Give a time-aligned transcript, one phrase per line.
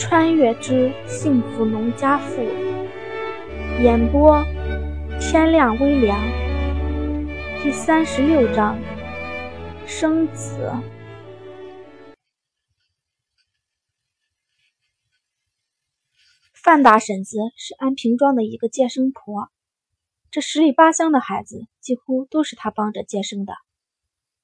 [0.00, 2.42] 穿越之幸福农家妇，
[3.82, 4.42] 演播
[5.20, 6.18] 天亮微凉，
[7.62, 8.78] 第三十六章
[9.86, 10.72] 生子。
[16.54, 19.50] 范大婶子是安平庄的一个接生婆，
[20.30, 23.52] 这十里八乡的孩子几乎都是她帮着接生的，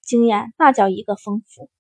[0.03, 1.71] 经验那叫一个丰富。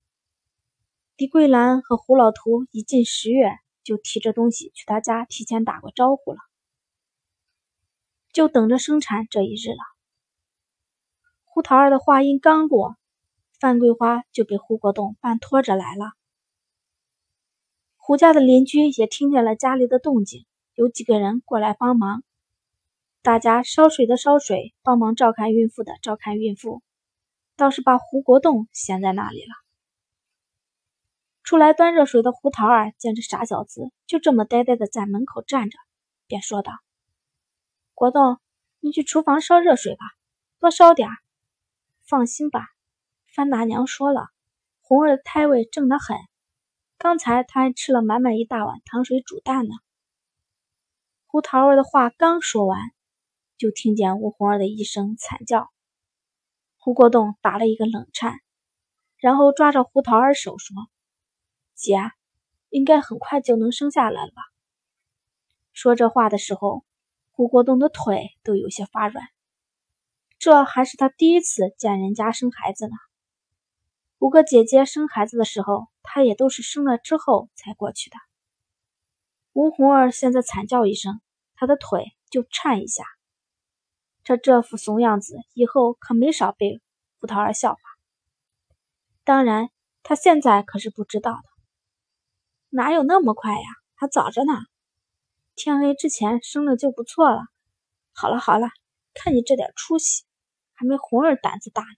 [1.18, 3.52] 李桂兰和胡老图一进十月，
[3.86, 6.40] 就提着东西去他家提前打过招呼了，
[8.32, 9.78] 就等着生产这一日了。
[11.44, 12.96] 胡桃儿的话音刚落，
[13.60, 16.14] 范桂花就被胡国栋半拖着来了。
[17.96, 22.24] 胡家的邻居也听见了家里的动静，有几个人过来帮忙。
[23.22, 26.82] 大家烧水的烧水，帮忙照看孕妇的照看孕妇，
[27.56, 29.65] 倒是把胡国栋闲在那里了。
[31.46, 35.78] 出来端热水的胡桃儿见这傻小子就这么呆呆的在门口站着，
[36.26, 36.72] 便说道
[37.94, 38.40] ：“国栋，
[38.80, 40.04] 你去厨房烧热水吧，
[40.58, 41.14] 多烧点儿。
[42.04, 42.66] 放心吧，
[43.32, 44.26] 范大娘说了，
[44.80, 46.16] 红儿的胎位正得很，
[46.98, 49.74] 刚才她还吃了满满一大碗糖水煮蛋呢。”
[51.30, 52.90] 胡桃儿的话刚说完，
[53.56, 55.70] 就听见吴红儿的一声惨叫。
[56.76, 58.40] 胡国栋打了一个冷颤，
[59.16, 60.74] 然后抓着胡桃儿手说。
[61.76, 61.98] 姐，
[62.70, 64.42] 应该很快就能生下来了吧？
[65.72, 66.84] 说这话的时候，
[67.30, 69.28] 胡国栋的腿都有些发软。
[70.38, 72.94] 这还是他第一次见人家生孩子呢。
[74.18, 78.16] 五个姐姐生孩子的时候，他也都是生了之后才过去的。
[79.52, 81.20] 吴红儿现在惨叫一声，
[81.54, 83.04] 他的腿就颤一下。
[84.24, 86.80] 这这副怂样子，以后可没少被
[87.20, 87.80] 胡桃儿笑话。
[89.24, 89.70] 当然，
[90.02, 91.55] 他现在可是不知道的。
[92.76, 93.66] 哪有那么快呀？
[93.94, 94.52] 还早着呢。
[95.54, 97.46] 天黑之前生了就不错了。
[98.12, 98.68] 好了好了，
[99.14, 100.24] 看你这点出息，
[100.74, 101.96] 还没红儿胆子大呢。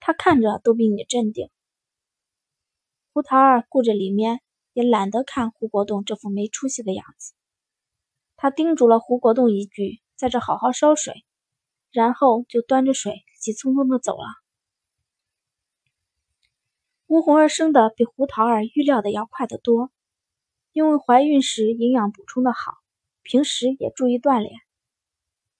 [0.00, 1.48] 他看着都比你镇定。
[3.12, 4.40] 胡桃儿顾着里面，
[4.72, 7.32] 也懒得看胡国栋这副没出息的样子。
[8.34, 11.24] 他叮嘱了胡国栋一句，在这好好烧水，
[11.92, 14.41] 然后就端着水急匆匆的走了。
[17.12, 19.90] 吴红儿生的比胡桃儿预料的要快得多，
[20.72, 22.78] 因为怀孕时营养补充的好，
[23.20, 24.54] 平时也注意锻炼。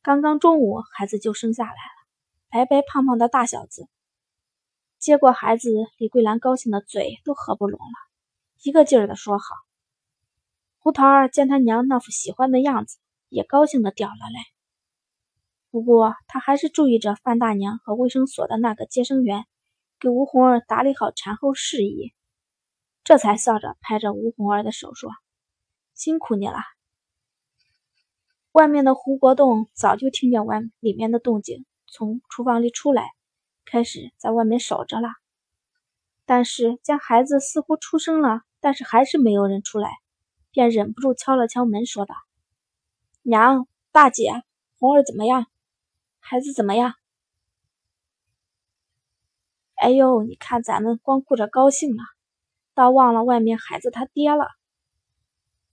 [0.01, 2.09] 刚刚中午，孩子就生下来了，
[2.49, 3.87] 白白胖胖的大小子。
[4.99, 5.69] 接过孩子，
[5.99, 7.99] 李桂兰高兴的嘴都合不拢了，
[8.63, 9.45] 一个劲儿的说好。
[10.79, 12.97] 胡桃儿见他娘那副喜欢的样子，
[13.29, 14.39] 也高兴的掉了泪。
[15.71, 19.45] 不过他还是注意着范大娘和卫生所的那个接生员。
[20.03, 22.13] 给吴红儿打理好产后事宜，
[23.05, 25.13] 这才笑着拍着吴红儿的手说
[25.95, 26.57] ：“辛苦你了。”
[28.51, 33.13] 外面的胡国栋早就听见外里面的动静，从厨房里出来，
[33.65, 35.09] 开始在外面守着了。
[36.25, 39.89] 但是见孩子似乎出生了，但是还是没有人出来，
[40.51, 42.17] 便忍不住敲了敲门，说道
[43.23, 44.33] ：“娘，大姐，
[44.81, 45.47] 红儿怎么样？
[46.19, 46.95] 孩子怎么样？”
[49.83, 52.05] 哎呦，你看咱们光顾着高兴了，
[52.73, 54.47] 倒忘了外面孩子他爹了。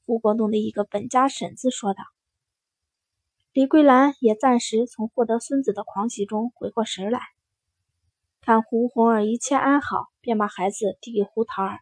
[0.03, 2.01] 胡国栋的一个本家婶子说道。
[3.53, 7.19] 李桂兰也暂时从获得孙子的狂喜中回过神来，
[8.41, 11.77] 看胡红儿一切安好，便把孩子递给胡桃儿，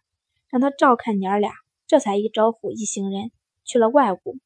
[0.49, 1.53] 让他照看娘儿俩，
[1.87, 3.31] 这才一招呼一行人
[3.63, 4.37] 去了外屋。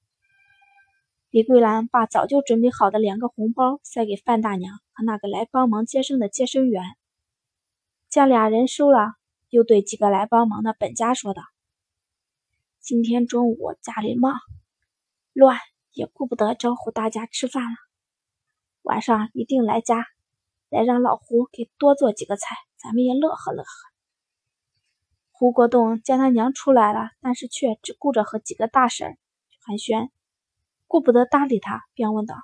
[1.32, 6.84] 李桂兰把早就准备好的两个红包塞给范大娘和那个来帮忙接生的接生员。
[8.12, 9.14] 将俩人收了，
[9.48, 11.44] 又对几个来帮忙的本家说道
[12.82, 14.34] ：“今天中午家里忙
[15.32, 15.58] 乱，
[15.94, 17.78] 也顾不得招呼大家吃饭了。
[18.82, 20.06] 晚上一定来家，
[20.68, 23.70] 来让老胡给多做几个菜，咱们也乐呵乐呵。”
[25.32, 29.18] 胡国栋见他娘出来了，但是却只顾着和几个大婶
[29.62, 30.10] 寒暄，
[30.86, 32.36] 顾不得搭理他，便问道：“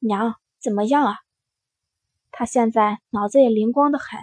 [0.00, 1.14] 娘怎么样啊？”
[2.30, 4.20] 他现在脑子也灵光的很。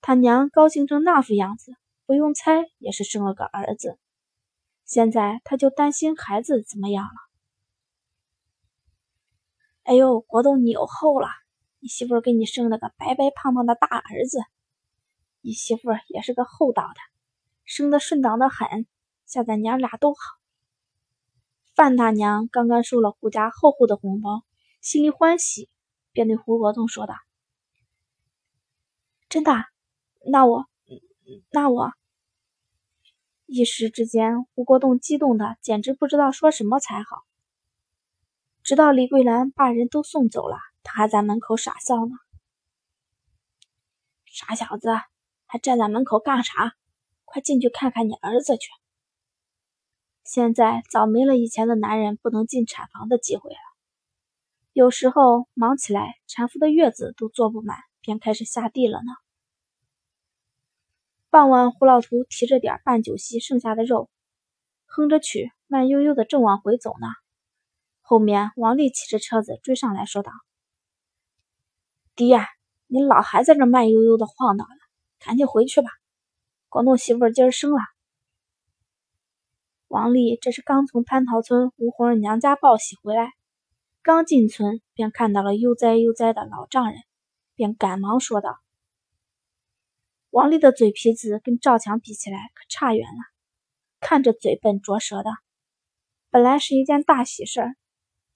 [0.00, 1.74] 他娘高兴成那副样子，
[2.06, 3.98] 不用猜也是生了个儿子。
[4.84, 7.12] 现在他就担心孩子怎么样了。
[9.82, 11.28] 哎呦，国栋你有后了，
[11.80, 14.38] 你媳妇给你生了个白白胖胖的大儿子。
[15.40, 17.00] 你媳妇也是个厚道的，
[17.64, 18.86] 生的顺当的很，
[19.26, 20.18] 现在娘俩都好。
[21.74, 24.44] 范大娘刚刚收了胡家厚厚的红包，
[24.80, 25.68] 心里欢喜，
[26.12, 27.14] 便对胡国栋说道
[29.28, 29.52] ：“真的。”
[30.28, 30.66] 那我，
[31.50, 31.92] 那我，
[33.46, 37.22] 一时之间，吴国栋激动的简直不知道说什么才好。
[38.62, 42.16] 直到李桂兰把人都送走了，他还在门口傻笑呢。
[44.24, 44.88] 傻小子，
[45.46, 46.74] 还站在门口干啥？
[47.24, 48.68] 快进去看看你儿子去。
[50.24, 53.58] 现在早没了以前的男人不能进产房的机会了。
[54.72, 59.25] 有时候忙起来，产妇的月子都坐不满，便开始下地了呢。
[61.36, 64.08] 傍晚，胡老图提着点办酒席剩下的肉，
[64.86, 67.08] 哼着曲，慢悠悠的正往回走呢。
[68.00, 70.32] 后面，王丽骑着车子追上来说道
[72.16, 72.40] ：“爹，
[72.86, 74.76] 你老还在这慢悠悠的晃荡呢，
[75.18, 75.90] 赶紧回去吧。
[76.70, 77.80] 广东媳妇今儿生了。”
[79.88, 83.34] 王丽这是刚从蟠桃村吴红儿娘家报喜回来，
[84.00, 87.02] 刚进村便看到了悠哉悠哉的老丈人，
[87.54, 88.58] 便赶忙说道
[90.36, 93.20] ：“王丽的嘴皮子跟赵强比起来可差远了，
[94.00, 95.30] 看着嘴笨拙舌的，
[96.28, 97.74] 本来是一件大喜事儿。”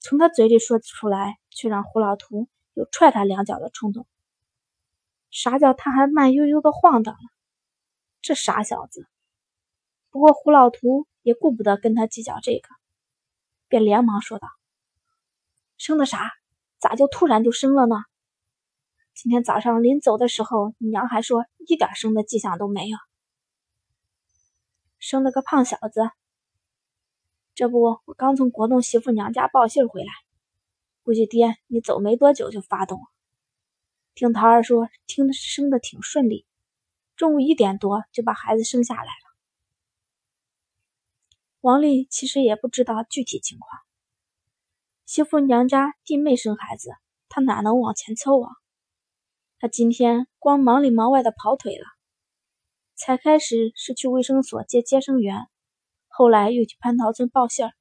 [0.00, 4.06] 从他嘴里说出来，却让胡老图有踹他两脚的冲动。
[5.30, 7.20] 啥叫他还慢悠悠的晃荡了？
[8.22, 9.06] 这傻小子！
[10.08, 12.68] 不过胡老图也顾不得跟他计较这个，
[13.68, 14.48] 便连忙说道
[15.76, 16.32] ：“生的啥？
[16.78, 17.96] 咋就突然就生了呢？
[19.14, 22.96] 今天早上临走的时候，你娘还说一点生的迹象都没有，
[24.98, 26.10] 生了个胖小子。”
[27.54, 30.10] 这不，我刚从国栋媳妇娘家报信回来，
[31.02, 33.04] 估计爹你走没多久就发动了。
[34.14, 36.46] 听桃儿说，听生的挺顺利，
[37.16, 39.30] 中午一点多就把孩子生下来了。
[41.60, 43.82] 王丽其实也不知道具体情况，
[45.04, 46.90] 媳妇娘家弟妹生孩子，
[47.28, 48.50] 她哪能往前凑啊？
[49.62, 51.84] 他今天光忙里忙外的跑腿了，
[52.94, 55.50] 才开始是去卫生所接接生员。
[56.08, 57.72] 后来又去蟠桃村报信儿，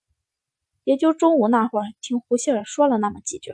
[0.84, 3.54] 也就中午那会儿听胡杏儿说了那么几句。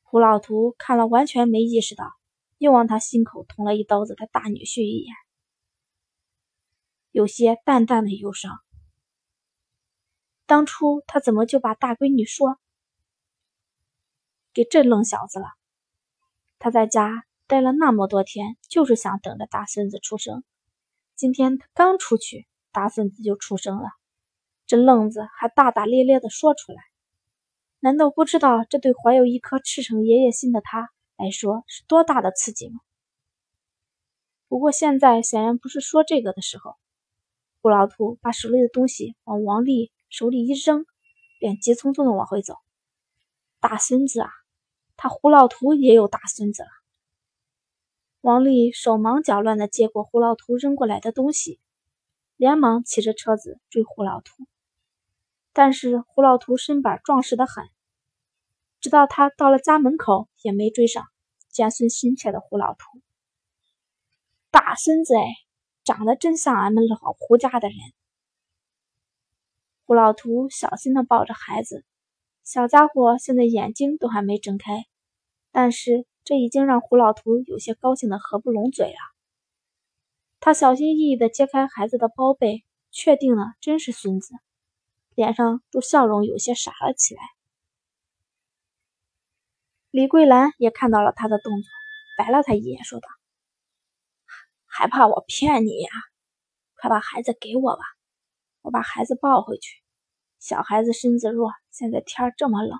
[0.00, 2.10] 胡老图看了完全没意识到，
[2.56, 5.14] 又往他心口捅了一刀子的大女婿一眼，
[7.10, 8.60] 有些淡淡的忧伤。
[10.46, 12.58] 当初他怎么就把大闺女说
[14.54, 15.44] 给这愣小子了？
[16.60, 20.44] 他在家待了那么多天，就是想等着大孙子出生。
[21.16, 22.46] 今天他刚出去。
[22.72, 23.88] 大孙子就出生了，
[24.68, 26.80] 这愣子还大大咧咧的说出来，
[27.80, 32.78] 难道不知道这对怀有一颗赤诚爷爷心的他来说是多大的刺激吗？
[34.46, 36.76] 不过现在显然不是说这个的时候。
[37.60, 40.86] 胡老图把手里的东西往王丽手里一扔，
[41.40, 42.54] 便急匆匆的往回走。
[43.58, 44.30] 大孙子啊，
[45.02, 46.68] 他胡老图也有大孙子了。
[48.20, 51.58] 王丽手忙脚乱的接过胡老图扔过来的东西。
[52.36, 54.46] 连忙骑着车子追胡老图，
[55.52, 57.68] 但是胡老图身板壮实的很，
[58.80, 61.06] 直到他到了家门口也没追上。
[61.48, 63.00] 见孙心切的胡老图，
[64.50, 65.24] 大孙子哎，
[65.82, 67.76] 长得真像俺们老胡家的人。
[69.84, 71.84] 胡老图小心的抱着孩子，
[72.44, 74.86] 小家伙现在眼睛都还没睁开，
[75.52, 78.98] 但是这已经让胡老图有些高兴的合不拢嘴了。
[80.38, 84.34] 他小心翼翼地揭开孩子的包被，确定了真是孙子，
[85.14, 87.20] 脸上都笑容有些傻了起来。
[89.90, 91.68] 李桂兰也看到了他的动作，
[92.16, 93.08] 白了他一眼，说道
[94.64, 95.90] ：“还怕我骗你呀？
[96.76, 97.82] 快把孩子给我吧，
[98.62, 99.82] 我把孩子抱回去。
[100.38, 102.78] 小孩子身子弱，现在天这么冷，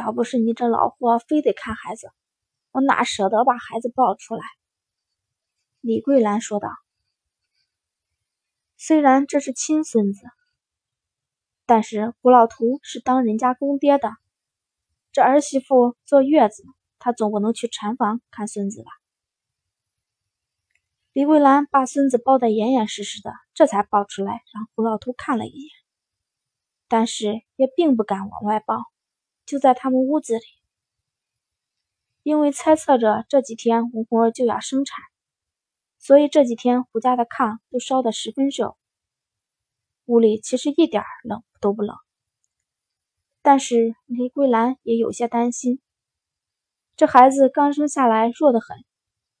[0.00, 2.10] 要不是你这老货非得看孩子，
[2.72, 4.42] 我哪舍得把孩子抱出来。”
[5.80, 6.68] 李桂兰说道
[8.76, 10.26] ：“虽然这是亲孙子，
[11.64, 14.10] 但是胡老图是当人家公爹的，
[15.12, 16.64] 这儿媳妇坐月子，
[16.98, 18.90] 他总不能去产房看孙子吧？”
[21.12, 25.70] 李桂兰把孙子抱得严严实实的，这才抱出来让胡老图看了一眼，
[26.88, 28.84] 但是也并不敢往外抱，
[29.46, 30.44] 就在他们屋子里，
[32.22, 35.02] 因为猜测着这几天吴红儿就要生产。
[35.98, 38.76] 所以这几天胡家的炕都烧得十分热，
[40.04, 41.96] 屋里其实一点冷都不冷。
[43.42, 45.80] 但是李桂兰也有些担心，
[46.96, 48.76] 这孩子刚生下来弱得很，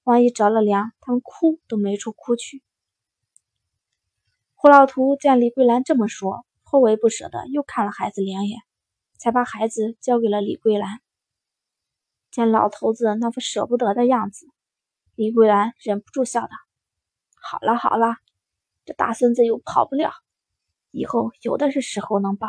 [0.04, 2.62] 万一着了凉，他们哭都没处哭去。
[4.54, 8.60] 胡老图见李桂兰这么说，颇为不舍得，又看了孩子两眼，
[9.18, 11.00] 才把孩子交给了李桂兰。
[12.30, 14.46] 见老头子那副舍不得的样子。
[15.14, 16.50] 李桂兰忍不住笑道
[17.40, 18.16] ：“好了好了，
[18.84, 20.12] 这大孙子又跑不了，
[20.90, 22.48] 以后有的是时候能抱。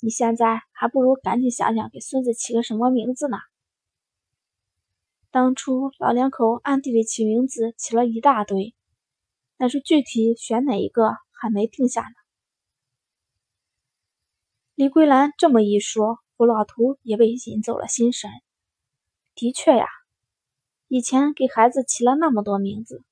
[0.00, 3.38] 你现在还不如赶紧想想给孙子起个什么名字呢。
[5.32, 8.72] 当初老两口暗地里起名字起了一大堆，
[9.56, 12.23] 但是具体选哪一个还没定下呢。
[14.76, 18.28] 李桂兰这么一说，胡老图也被引走了心神。
[19.36, 19.86] 的确呀，
[20.88, 23.04] 以前给孩子起了那么多名字，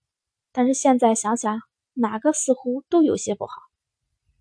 [0.51, 1.61] 但是现在想想，
[1.93, 3.53] 哪个似乎都有些不好，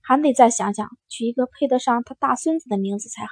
[0.01, 3.30] 还得再想想取一个配得上他大孙子的名字才好。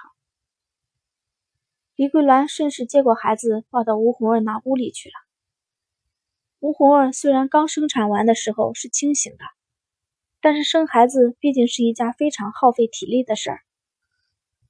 [1.95, 5.15] 李桂兰顺势接过孩子，抱到吴红儿那屋里去了。
[6.59, 9.45] 吴红儿虽然刚生产完的时候是清醒的，
[10.41, 13.61] 但是生孩子毕竟是一件非常耗费体力的事儿。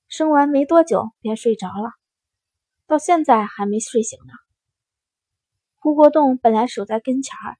[0.09, 1.93] 生完没多久便睡着了，
[2.87, 4.33] 到现在还没睡醒呢。
[5.77, 7.57] 胡国栋本来守在跟前儿，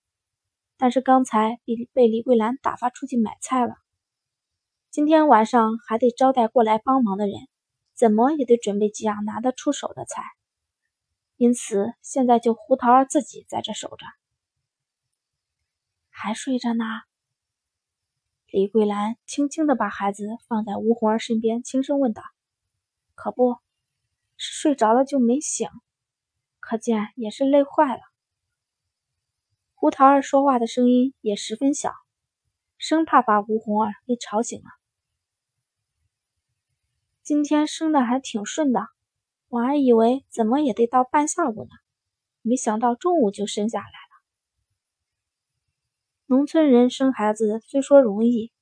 [0.76, 3.76] 但是刚才被被李桂兰打发出去买菜了，
[4.90, 7.36] 今天晚上还得招待过来帮忙的人。
[7.96, 10.24] 怎么也得准备几样拿得出手的菜，
[11.36, 14.06] 因此现在就胡桃儿自己在这守着。
[16.10, 16.86] 还睡着呢。
[18.48, 22.24] 李桂兰轻轻的把孩子放在吴红儿身边，轻声问道
[23.22, 23.58] ：“可不
[24.38, 25.68] 是睡着了就没醒，
[26.62, 28.02] 可见也是累坏了。”
[29.76, 31.92] 胡桃儿说话的声音也十分小，
[32.78, 34.70] 生怕把吴红儿给吵醒了。
[37.22, 38.88] 今天生的还挺顺的，
[39.50, 41.70] 我还以为怎么也得到半下午呢，
[42.42, 44.24] 没想到中午就生下来了。
[46.26, 48.54] 农村人生孩子虽说容易，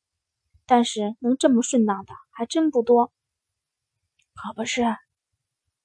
[0.66, 3.14] 但是能这么顺当的还真不多。
[4.38, 4.84] 可不是，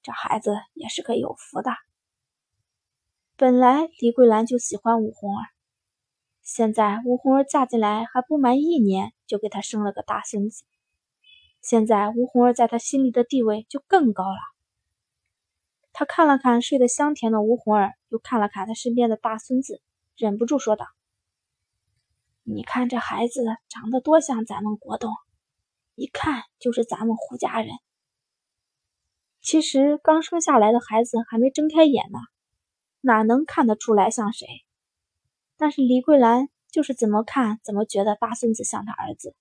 [0.03, 1.71] 这孩子也是个有福的。
[3.35, 5.41] 本来李桂兰就喜欢吴红儿，
[6.43, 10.65] 现在吴红儿嫁进来还不满一年，就给他生了个大孙子。
[11.61, 14.37] 现在吴红儿在他心里的地位就更高了。
[15.91, 19.81] 他看了看睡得香甜的吴红儿，又看了看他身边的大孙子，
[20.15, 20.85] 忍不住说道
[22.45, 25.11] ：“你看这孩子长得多像咱们国栋，
[25.95, 27.69] 一看就是咱们胡家人。
[29.43, 32.19] 其实刚生下来的孩子还没睁开眼呢，
[33.01, 34.47] 哪能看得出来像谁？
[35.57, 39.35] 但是李桂兰就是怎么看怎么觉得大孙子像他儿子。”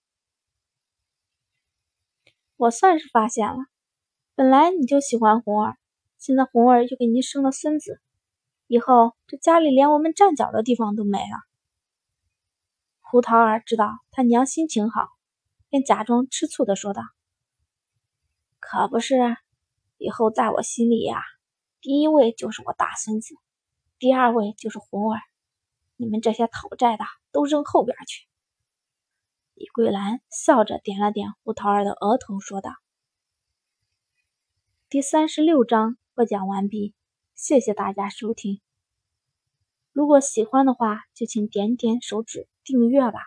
[2.59, 3.59] 我算是发现了，
[4.35, 5.79] 本来你就喜欢红儿，
[6.19, 8.01] 现在红儿又给您生了孙子，
[8.67, 11.39] 以后这家里连我们站脚的地方都没了。
[13.01, 15.09] 胡桃儿知道他娘心情好，
[15.69, 17.03] 便假装吃醋的说道
[18.59, 19.37] ：“可不是，
[20.03, 21.23] 以后在我心里呀，
[21.81, 23.37] 第一位就是我大孙子，
[24.01, 25.21] 第二位就是红儿，
[25.97, 28.27] 你们这些讨债的都扔后边去。”
[29.55, 32.73] 李桂兰笑着点了点胡桃儿的额头，说道
[34.91, 36.95] ：“第三十六章播讲完毕，
[37.37, 38.61] 谢谢大家收听。
[39.93, 43.21] 如果喜欢的话，就请点点手指订阅吧。”